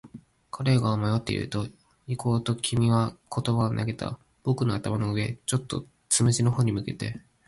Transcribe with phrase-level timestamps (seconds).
[0.49, 1.67] 僕が迷っていると、
[2.07, 4.17] 行こうと君は言葉を投げた。
[4.41, 7.21] 僕の頭の上、ちょうどつむじの方に向けて。